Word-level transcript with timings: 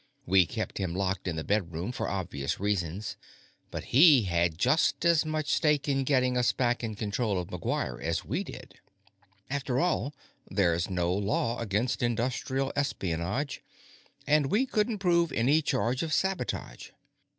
We 0.25 0.47
kept 0.47 0.79
him 0.79 0.95
locked 0.95 1.27
in 1.27 1.35
the 1.35 1.43
bedroom 1.43 1.91
for 1.91 2.09
obvious 2.09 2.59
reasons, 2.59 3.17
but 3.69 3.83
he 3.93 4.23
had 4.23 4.57
just 4.57 5.05
as 5.05 5.27
much 5.27 5.53
stake 5.53 5.87
in 5.87 6.05
getting 6.05 6.37
us 6.37 6.51
back 6.53 6.83
in 6.83 6.95
control 6.95 7.37
of 7.37 7.49
McGuire 7.49 8.01
as 8.03 8.25
we 8.25 8.43
did. 8.43 8.79
After 9.47 9.79
all, 9.79 10.15
there's 10.49 10.89
no 10.89 11.13
law 11.13 11.59
against 11.59 12.01
industrial 12.01 12.73
espionage, 12.75 13.61
and 14.25 14.47
we 14.49 14.65
couldn't 14.65 14.97
prove 14.97 15.31
any 15.33 15.61
charge 15.61 16.01
of 16.01 16.13
sabotage. 16.13 16.89